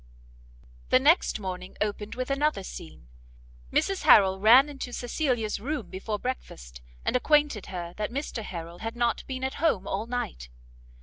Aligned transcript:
The 0.89 0.97
next 0.97 1.39
morning 1.39 1.77
opened 1.79 2.15
with 2.15 2.31
another 2.31 2.63
scene; 2.63 3.07
Mrs 3.71 4.01
Harrel 4.01 4.39
ran 4.39 4.67
into 4.67 4.91
Cecilia's 4.91 5.59
room 5.59 5.91
before 5.91 6.17
breakfast, 6.17 6.81
and 7.05 7.15
acquainted 7.15 7.67
her 7.67 7.93
that 7.97 8.09
Mr 8.09 8.41
Harrel 8.41 8.79
had 8.79 8.95
not 8.95 9.23
been 9.27 9.43
at 9.43 9.53
home 9.61 9.87
all 9.87 10.07
night. 10.07 10.49